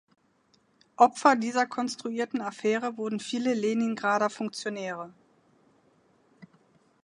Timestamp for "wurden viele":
2.97-3.53